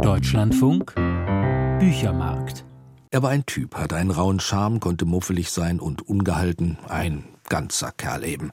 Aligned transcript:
Deutschlandfunk 0.00 0.94
Büchermarkt. 1.78 2.64
Er 3.10 3.22
war 3.22 3.30
ein 3.30 3.44
Typ, 3.44 3.74
hatte 3.74 3.96
einen 3.96 4.10
rauen 4.10 4.40
Charme, 4.40 4.80
konnte 4.80 5.04
muffelig 5.04 5.50
sein 5.50 5.80
und 5.80 6.08
ungehalten, 6.08 6.78
ein 6.88 7.24
ganzer 7.48 7.92
Kerl 7.92 8.24
eben. 8.24 8.50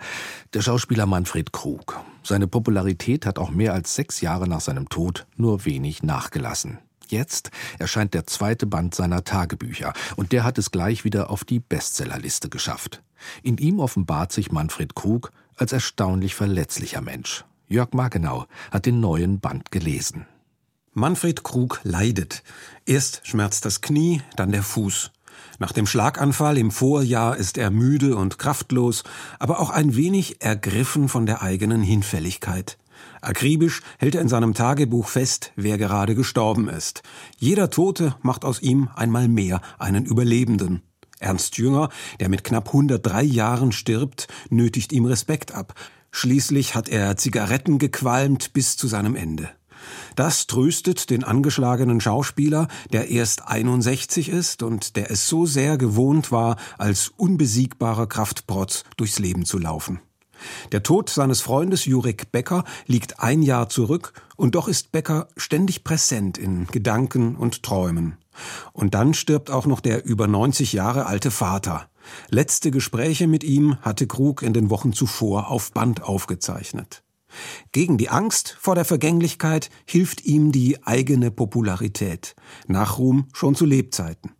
Der 0.53 0.61
Schauspieler 0.61 1.05
Manfred 1.05 1.53
Krug. 1.53 1.99
Seine 2.23 2.47
Popularität 2.47 3.25
hat 3.25 3.39
auch 3.39 3.51
mehr 3.51 3.73
als 3.73 3.95
sechs 3.95 4.19
Jahre 4.19 4.47
nach 4.49 4.61
seinem 4.61 4.89
Tod 4.89 5.25
nur 5.37 5.63
wenig 5.65 6.03
nachgelassen. 6.03 6.79
Jetzt 7.07 7.51
erscheint 7.79 8.13
der 8.13 8.27
zweite 8.27 8.67
Band 8.67 8.93
seiner 8.93 9.23
Tagebücher 9.23 9.93
und 10.17 10.31
der 10.31 10.43
hat 10.43 10.57
es 10.57 10.71
gleich 10.71 11.05
wieder 11.05 11.29
auf 11.29 11.45
die 11.45 11.59
Bestsellerliste 11.59 12.49
geschafft. 12.49 13.01
In 13.43 13.57
ihm 13.57 13.79
offenbart 13.79 14.31
sich 14.31 14.51
Manfred 14.51 14.95
Krug 14.95 15.31
als 15.55 15.71
erstaunlich 15.71 16.35
verletzlicher 16.35 17.01
Mensch. 17.01 17.45
Jörg 17.67 17.93
Markenau 17.93 18.45
hat 18.71 18.85
den 18.85 18.99
neuen 18.99 19.39
Band 19.39 19.71
gelesen. 19.71 20.25
Manfred 20.99 21.43
Krug 21.43 21.79
leidet. 21.83 22.43
Erst 22.85 23.21
schmerzt 23.23 23.63
das 23.63 23.79
Knie, 23.79 24.21
dann 24.35 24.51
der 24.51 24.63
Fuß. 24.63 25.11
Nach 25.57 25.71
dem 25.71 25.87
Schlaganfall 25.87 26.57
im 26.57 26.71
Vorjahr 26.71 27.37
ist 27.37 27.57
er 27.57 27.71
müde 27.71 28.17
und 28.17 28.37
kraftlos, 28.37 29.03
aber 29.39 29.61
auch 29.61 29.69
ein 29.69 29.95
wenig 29.95 30.41
ergriffen 30.41 31.07
von 31.07 31.25
der 31.25 31.41
eigenen 31.41 31.81
Hinfälligkeit. 31.81 32.77
Akribisch 33.21 33.81
hält 33.97 34.15
er 34.15 34.21
in 34.21 34.27
seinem 34.27 34.53
Tagebuch 34.53 35.07
fest, 35.07 35.53
wer 35.55 35.77
gerade 35.77 36.15
gestorben 36.15 36.67
ist. 36.67 37.01
Jeder 37.37 37.69
Tote 37.69 38.15
macht 38.21 38.43
aus 38.43 38.61
ihm 38.61 38.89
einmal 38.93 39.29
mehr 39.29 39.61
einen 39.77 40.03
Überlebenden. 40.05 40.81
Ernst 41.19 41.57
Jünger, 41.57 41.89
der 42.19 42.27
mit 42.27 42.43
knapp 42.43 42.67
103 42.67 43.23
Jahren 43.23 43.71
stirbt, 43.71 44.27
nötigt 44.49 44.91
ihm 44.91 45.05
Respekt 45.05 45.53
ab. 45.53 45.75
Schließlich 46.11 46.75
hat 46.75 46.89
er 46.89 47.15
Zigaretten 47.15 47.77
gequalmt 47.77 48.51
bis 48.51 48.75
zu 48.75 48.87
seinem 48.87 49.15
Ende. 49.15 49.49
Das 50.15 50.47
tröstet 50.47 51.09
den 51.09 51.23
angeschlagenen 51.23 52.01
Schauspieler, 52.01 52.67
der 52.91 53.09
erst 53.09 53.47
61 53.47 54.29
ist 54.29 54.63
und 54.63 54.95
der 54.95 55.11
es 55.11 55.27
so 55.27 55.45
sehr 55.45 55.77
gewohnt 55.77 56.31
war, 56.31 56.57
als 56.77 57.11
unbesiegbarer 57.15 58.07
Kraftprotz 58.07 58.83
durchs 58.97 59.19
Leben 59.19 59.45
zu 59.45 59.57
laufen. 59.57 59.99
Der 60.71 60.83
Tod 60.83 61.09
seines 61.09 61.41
Freundes 61.41 61.85
Jurek 61.85 62.31
Becker 62.31 62.63
liegt 62.85 63.19
ein 63.19 63.41
Jahr 63.41 63.69
zurück, 63.69 64.13
und 64.35 64.55
doch 64.55 64.69
ist 64.69 64.93
Becker 64.93 65.27
ständig 65.35 65.83
präsent 65.83 66.37
in 66.37 66.65
Gedanken 66.67 67.35
und 67.35 67.61
Träumen. 67.63 68.17
Und 68.71 68.93
dann 68.93 69.13
stirbt 69.13 69.51
auch 69.51 69.65
noch 69.65 69.81
der 69.81 70.05
über 70.05 70.27
90 70.27 70.71
Jahre 70.71 71.07
alte 71.07 71.29
Vater. 71.29 71.89
Letzte 72.29 72.71
Gespräche 72.71 73.27
mit 73.27 73.43
ihm 73.43 73.77
hatte 73.81 74.07
Krug 74.07 74.41
in 74.41 74.53
den 74.53 74.69
Wochen 74.69 74.93
zuvor 74.93 75.49
auf 75.49 75.73
Band 75.73 76.03
aufgezeichnet. 76.03 77.03
Gegen 77.71 77.97
die 77.97 78.09
Angst 78.09 78.57
vor 78.59 78.75
der 78.75 78.85
Vergänglichkeit 78.85 79.69
hilft 79.85 80.25
ihm 80.25 80.51
die 80.51 80.83
eigene 80.83 81.31
Popularität. 81.31 82.35
Nachruhm 82.67 83.27
schon 83.33 83.55
zu 83.55 83.65
Lebzeiten. 83.65 84.31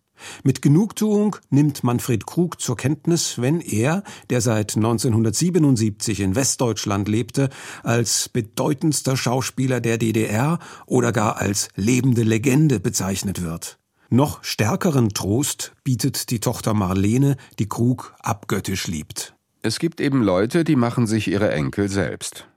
Mit 0.44 0.62
Genugtuung 0.62 1.38
nimmt 1.50 1.84
Manfred 1.84 2.26
Krug 2.26 2.60
zur 2.60 2.76
Kenntnis, 2.76 3.40
wenn 3.40 3.62
er, 3.62 4.04
der 4.30 4.42
seit 4.42 4.76
1977 4.76 6.20
in 6.20 6.36
Westdeutschland 6.36 7.08
lebte, 7.08 7.50
als 7.84 8.30
bedeutendster 8.30 9.18
Schauspieler 9.18 9.80
der 9.80 9.98
DDR 9.98 10.60
oder 10.86 11.12
gar 11.12 11.38
als 11.38 11.70
lebende 11.76 12.24
Legende 12.24 12.80
bezeichnet 12.80 13.44
wird. 13.44 13.80
Noch 14.10 14.44
stärkeren 14.44 15.10
Trost 15.10 15.74
bietet 15.84 16.32
die 16.32 16.40
Tochter 16.40 16.74
Marlene, 16.74 17.38
die 17.60 17.70
Krug 17.70 18.16
abgöttisch 18.20 18.88
liebt. 18.88 19.36
Es 19.62 19.78
gibt 19.78 20.02
eben 20.02 20.24
Leute, 20.24 20.64
die 20.64 20.76
machen 20.76 21.06
sich 21.06 21.28
ihre 21.28 21.52
Enkel 21.52 21.90
selbst. 21.90 22.48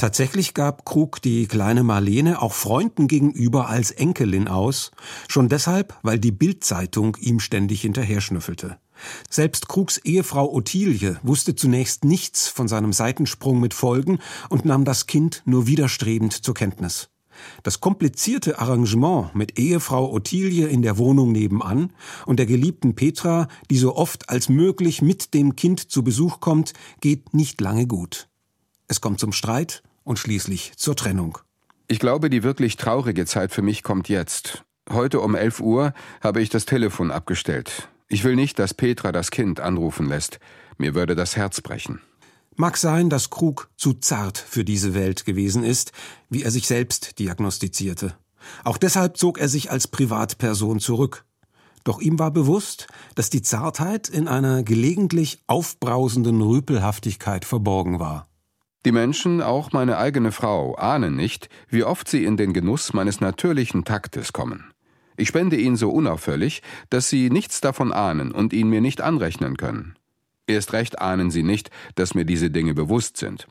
Tatsächlich 0.00 0.54
gab 0.54 0.84
Krug 0.84 1.20
die 1.22 1.48
kleine 1.48 1.82
Marlene 1.82 2.40
auch 2.40 2.52
Freunden 2.52 3.08
gegenüber 3.08 3.68
als 3.68 3.90
Enkelin 3.90 4.46
aus, 4.46 4.92
schon 5.26 5.48
deshalb, 5.48 5.98
weil 6.02 6.20
die 6.20 6.30
Bildzeitung 6.30 7.16
ihm 7.20 7.40
ständig 7.40 7.80
hinterher 7.80 8.20
schnüffelte. 8.20 8.78
Selbst 9.28 9.68
Krugs 9.68 9.98
Ehefrau 9.98 10.54
Ottilie 10.54 11.16
wusste 11.24 11.56
zunächst 11.56 12.04
nichts 12.04 12.46
von 12.46 12.68
seinem 12.68 12.92
Seitensprung 12.92 13.58
mit 13.58 13.74
Folgen 13.74 14.20
und 14.48 14.64
nahm 14.64 14.84
das 14.84 15.06
Kind 15.06 15.42
nur 15.46 15.66
widerstrebend 15.66 16.32
zur 16.32 16.54
Kenntnis. 16.54 17.08
Das 17.64 17.80
komplizierte 17.80 18.60
Arrangement 18.60 19.34
mit 19.34 19.58
Ehefrau 19.58 20.12
Ottilie 20.12 20.68
in 20.68 20.82
der 20.82 20.96
Wohnung 20.98 21.32
nebenan 21.32 21.92
und 22.24 22.38
der 22.38 22.46
geliebten 22.46 22.94
Petra, 22.94 23.48
die 23.68 23.78
so 23.78 23.96
oft 23.96 24.30
als 24.30 24.48
möglich 24.48 25.02
mit 25.02 25.34
dem 25.34 25.56
Kind 25.56 25.90
zu 25.90 26.04
Besuch 26.04 26.38
kommt, 26.38 26.72
geht 27.00 27.34
nicht 27.34 27.60
lange 27.60 27.88
gut. 27.88 28.28
Es 28.88 29.00
kommt 29.02 29.20
zum 29.20 29.32
Streit 29.32 29.82
und 30.02 30.18
schließlich 30.18 30.72
zur 30.76 30.96
Trennung. 30.96 31.38
Ich 31.88 31.98
glaube, 31.98 32.30
die 32.30 32.42
wirklich 32.42 32.76
traurige 32.76 33.26
Zeit 33.26 33.52
für 33.52 33.62
mich 33.62 33.82
kommt 33.82 34.08
jetzt. 34.08 34.64
Heute 34.90 35.20
um 35.20 35.34
11 35.34 35.60
Uhr 35.60 35.92
habe 36.22 36.40
ich 36.40 36.48
das 36.48 36.64
Telefon 36.64 37.10
abgestellt. 37.10 37.88
Ich 38.08 38.24
will 38.24 38.34
nicht, 38.34 38.58
dass 38.58 38.72
Petra 38.72 39.12
das 39.12 39.30
Kind 39.30 39.60
anrufen 39.60 40.08
lässt. 40.08 40.40
Mir 40.78 40.94
würde 40.94 41.14
das 41.14 41.36
Herz 41.36 41.60
brechen. 41.60 42.00
Mag 42.56 42.78
sein, 42.78 43.10
dass 43.10 43.28
Krug 43.28 43.70
zu 43.76 43.94
zart 43.94 44.38
für 44.38 44.64
diese 44.64 44.94
Welt 44.94 45.26
gewesen 45.26 45.64
ist, 45.64 45.92
wie 46.30 46.42
er 46.42 46.50
sich 46.50 46.66
selbst 46.66 47.18
diagnostizierte. 47.18 48.16
Auch 48.64 48.78
deshalb 48.78 49.18
zog 49.18 49.38
er 49.38 49.48
sich 49.48 49.70
als 49.70 49.86
Privatperson 49.88 50.80
zurück. 50.80 51.24
Doch 51.84 52.00
ihm 52.00 52.18
war 52.18 52.30
bewusst, 52.30 52.86
dass 53.14 53.30
die 53.30 53.42
Zartheit 53.42 54.08
in 54.08 54.28
einer 54.28 54.62
gelegentlich 54.62 55.38
aufbrausenden 55.46 56.40
Rüpelhaftigkeit 56.40 57.44
verborgen 57.44 58.00
war. 58.00 58.27
Die 58.88 58.92
Menschen, 58.92 59.42
auch 59.42 59.72
meine 59.72 59.98
eigene 59.98 60.32
Frau, 60.32 60.74
ahnen 60.76 61.14
nicht, 61.14 61.50
wie 61.68 61.84
oft 61.84 62.08
sie 62.08 62.24
in 62.24 62.38
den 62.38 62.54
Genuss 62.54 62.94
meines 62.94 63.20
natürlichen 63.20 63.84
Taktes 63.84 64.32
kommen. 64.32 64.72
Ich 65.18 65.28
spende 65.28 65.56
ihn 65.56 65.76
so 65.76 65.90
unauffällig, 65.90 66.62
dass 66.88 67.10
sie 67.10 67.28
nichts 67.28 67.60
davon 67.60 67.92
ahnen 67.92 68.32
und 68.32 68.54
ihn 68.54 68.70
mir 68.70 68.80
nicht 68.80 69.02
anrechnen 69.02 69.58
können. 69.58 69.94
Erst 70.46 70.72
recht 70.72 71.02
ahnen 71.02 71.30
sie 71.30 71.42
nicht, 71.42 71.70
dass 71.96 72.14
mir 72.14 72.24
diese 72.24 72.50
Dinge 72.50 72.72
bewusst 72.72 73.18
sind. 73.18 73.46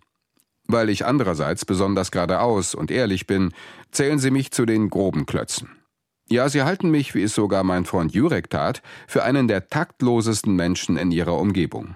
Weil 0.65 0.89
ich 0.89 1.05
andererseits 1.05 1.65
besonders 1.65 2.09
geradeaus 2.09 2.73
und 2.73 2.89
ehrlich 2.89 3.27
bin, 3.27 3.53
zählen 3.91 4.17
sie 4.17 4.31
mich 4.31 4.49
zu 4.49 4.65
den 4.65 4.89
groben 4.89 5.27
Klötzen. 5.27 5.69
Ja, 6.27 6.49
sie 6.49 6.63
halten 6.63 6.89
mich, 6.89 7.13
wie 7.13 7.21
es 7.21 7.35
sogar 7.35 7.63
mein 7.63 7.85
Freund 7.85 8.11
Jurek 8.11 8.49
tat, 8.49 8.81
für 9.07 9.23
einen 9.23 9.47
der 9.47 9.69
taktlosesten 9.69 10.55
Menschen 10.55 10.97
in 10.97 11.11
ihrer 11.11 11.37
Umgebung. 11.37 11.95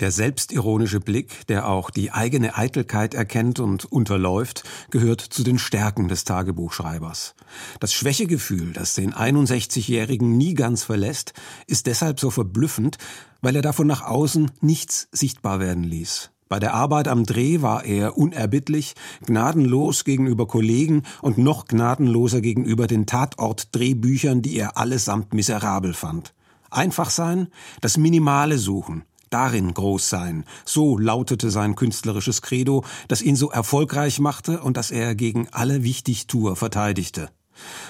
Der 0.00 0.10
selbstironische 0.10 0.98
Blick, 0.98 1.46
der 1.46 1.68
auch 1.68 1.90
die 1.90 2.10
eigene 2.10 2.56
Eitelkeit 2.56 3.14
erkennt 3.14 3.60
und 3.60 3.84
unterläuft, 3.84 4.64
gehört 4.90 5.20
zu 5.20 5.44
den 5.44 5.56
Stärken 5.56 6.08
des 6.08 6.24
Tagebuchschreibers. 6.24 7.36
Das 7.78 7.92
Schwächegefühl, 7.92 8.72
das 8.72 8.94
den 8.94 9.14
61-Jährigen 9.14 10.36
nie 10.36 10.54
ganz 10.54 10.82
verlässt, 10.82 11.32
ist 11.68 11.86
deshalb 11.86 12.18
so 12.18 12.30
verblüffend, 12.30 12.98
weil 13.40 13.54
er 13.54 13.62
davon 13.62 13.86
nach 13.86 14.02
außen 14.02 14.50
nichts 14.60 15.06
sichtbar 15.12 15.60
werden 15.60 15.84
ließ. 15.84 16.30
Bei 16.48 16.58
der 16.58 16.74
Arbeit 16.74 17.06
am 17.06 17.24
Dreh 17.24 17.62
war 17.62 17.84
er 17.84 18.18
unerbittlich, 18.18 18.94
gnadenlos 19.24 20.04
gegenüber 20.04 20.48
Kollegen 20.48 21.04
und 21.22 21.38
noch 21.38 21.66
gnadenloser 21.66 22.40
gegenüber 22.40 22.88
den 22.88 23.06
Tatort-Drehbüchern, 23.06 24.42
die 24.42 24.56
er 24.56 24.76
allesamt 24.76 25.34
miserabel 25.34 25.94
fand. 25.94 26.34
Einfach 26.70 27.10
sein, 27.10 27.46
das 27.80 27.96
Minimale 27.96 28.58
suchen, 28.58 29.04
darin 29.34 29.74
groß 29.74 30.08
sein. 30.08 30.44
So 30.64 30.96
lautete 30.96 31.50
sein 31.50 31.74
künstlerisches 31.74 32.40
Credo, 32.40 32.84
das 33.08 33.20
ihn 33.20 33.34
so 33.34 33.50
erfolgreich 33.50 34.20
machte 34.20 34.60
und 34.60 34.76
das 34.76 34.92
er 34.92 35.16
gegen 35.16 35.48
alle 35.50 35.82
Wichtigtuer 35.82 36.54
verteidigte. 36.54 37.30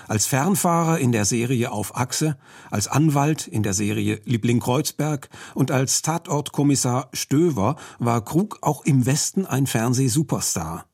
Als 0.09 0.27
Fernfahrer 0.27 0.99
in 0.99 1.13
der 1.13 1.25
Serie 1.27 1.71
Auf 1.71 1.97
Achse, 1.97 2.37
als 2.71 2.89
Anwalt 2.89 3.47
in 3.47 3.63
der 3.63 3.75
Serie 3.75 4.21
Liebling 4.25 4.61
Kreuzberg 4.61 5.29
und 5.55 5.71
als 5.71 6.03
Tatortkommissar 6.03 7.09
Stöver 7.13 7.77
war 7.99 8.25
Krug 8.25 8.59
auch 8.63 8.85
im 8.85 9.07
Westen 9.07 9.47
ein 9.47 9.67
Fernsehsuperstar. 9.67 10.87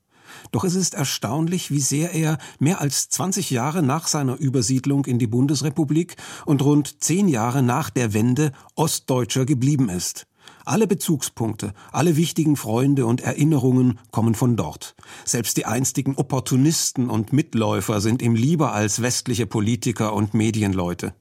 Doch 0.53 0.65
es 0.65 0.75
ist 0.75 0.95
erstaunlich, 0.95 1.71
wie 1.71 1.81
sehr 1.81 2.13
er 2.13 2.39
mehr 2.59 2.81
als 2.81 3.09
20 3.11 3.51
Jahre 3.51 3.83
nach 3.83 4.09
seiner 4.09 4.37
Übersiedlung 4.37 5.05
in 5.05 5.19
die 5.19 5.27
Bundesrepublik 5.27 6.17
und 6.45 6.63
rund 6.63 7.03
zehn 7.03 7.29
Jahre 7.29 7.63
nach 7.63 7.91
der 7.91 8.15
Wende 8.15 8.53
Ostdeutscher 8.75 9.45
geblieben 9.45 9.89
ist. 9.89 10.27
Alle 10.65 10.87
Bezugspunkte, 10.87 11.73
alle 11.93 12.17
wichtigen 12.17 12.57
Freunde 12.57 13.07
und 13.07 13.21
Erinnerungen 13.21 13.99
kommen 14.11 14.35
von 14.35 14.57
dort. 14.57 14.95
Selbst 15.25 15.57
die 15.57 15.67
einstigen 15.67 16.17
Opportunisten 16.17 17.11
und 17.11 17.33
Mitläufer 17.33 18.01
sind 18.01 18.23
ihm 18.23 18.35
lieber 18.35 18.73
als 18.73 19.03
westliche 19.03 19.47
Politiker 19.47 20.13
und 20.13 20.35
Medienleute. 20.35 21.15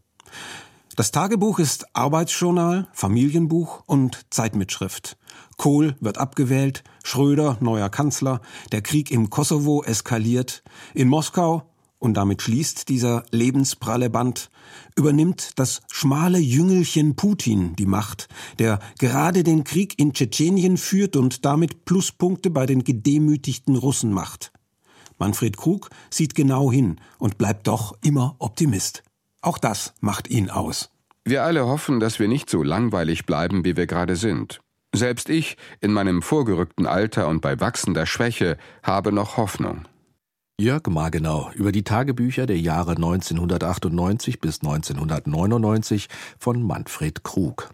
Das 0.95 1.11
Tagebuch 1.11 1.59
ist 1.59 1.95
Arbeitsjournal, 1.95 2.89
Familienbuch 2.91 3.83
und 3.85 4.25
Zeitmitschrift. 4.31 5.17
Kohl 5.55 5.95
wird 6.01 6.17
abgewählt, 6.17 6.83
Schröder 7.05 7.57
neuer 7.61 7.89
Kanzler, 7.89 8.41
der 8.73 8.81
Krieg 8.81 9.09
im 9.09 9.29
Kosovo 9.29 9.83
eskaliert, 9.83 10.61
in 10.93 11.07
Moskau 11.07 11.68
und 11.99 12.15
damit 12.15 12.41
schließt 12.41 12.89
dieser 12.89 13.23
lebenspralle 13.31 14.09
Band, 14.09 14.49
übernimmt 14.95 15.51
das 15.57 15.81
schmale 15.91 16.39
Jüngelchen 16.39 17.15
Putin 17.15 17.75
die 17.75 17.85
Macht, 17.85 18.27
der 18.57 18.79
gerade 18.97 19.43
den 19.43 19.63
Krieg 19.65 19.99
in 19.99 20.13
Tschetschenien 20.13 20.77
führt 20.77 21.15
und 21.15 21.45
damit 21.45 21.85
Pluspunkte 21.85 22.49
bei 22.49 22.65
den 22.65 22.83
gedemütigten 22.83 23.75
Russen 23.75 24.11
macht. 24.11 24.51
Manfred 25.17 25.57
Krug 25.57 25.89
sieht 26.09 26.33
genau 26.33 26.71
hin 26.71 27.01
und 27.17 27.37
bleibt 27.37 27.67
doch 27.67 27.97
immer 28.01 28.35
Optimist. 28.39 29.03
Auch 29.41 29.57
das 29.57 29.93
macht 29.99 30.29
ihn 30.29 30.49
aus. 30.49 30.89
Wir 31.25 31.43
alle 31.43 31.67
hoffen, 31.67 31.99
dass 31.99 32.19
wir 32.19 32.29
nicht 32.29 32.49
so 32.49 32.63
langweilig 32.63 33.25
bleiben, 33.25 33.65
wie 33.65 33.75
wir 33.75 33.85
gerade 33.85 34.15
sind. 34.15 34.61
Selbst 34.95 35.29
ich, 35.29 35.57
in 35.81 35.93
meinem 35.93 36.21
vorgerückten 36.21 36.87
Alter 36.87 37.27
und 37.27 37.41
bei 37.41 37.59
wachsender 37.59 38.05
Schwäche, 38.05 38.57
habe 38.81 39.11
noch 39.11 39.37
Hoffnung. 39.37 39.85
Jörg 40.59 40.87
Margenau 40.89 41.51
über 41.55 41.71
die 41.71 41.85
Tagebücher 41.85 42.45
der 42.45 42.59
Jahre 42.59 42.91
1998 42.91 44.41
bis 44.41 44.59
1999 44.61 46.09
von 46.37 46.61
Manfred 46.61 47.23
Krug. 47.23 47.69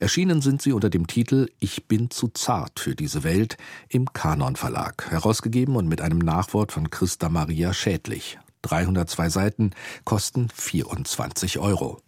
Erschienen 0.00 0.42
sind 0.42 0.60
sie 0.60 0.72
unter 0.72 0.90
dem 0.90 1.06
Titel 1.06 1.48
Ich 1.60 1.88
bin 1.88 2.10
zu 2.10 2.28
zart 2.28 2.78
für 2.78 2.94
diese 2.94 3.24
Welt 3.24 3.56
im 3.88 4.12
Kanon 4.12 4.56
Verlag, 4.56 5.10
herausgegeben 5.10 5.76
und 5.76 5.88
mit 5.88 6.02
einem 6.02 6.18
Nachwort 6.18 6.72
von 6.72 6.90
Christa 6.90 7.30
Maria 7.30 7.72
Schädlich. 7.72 8.38
302 8.60 9.30
Seiten 9.30 9.70
kosten 10.04 10.50
24 10.54 11.58
Euro. 11.58 12.02